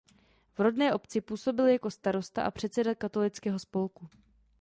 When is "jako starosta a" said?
1.67-2.51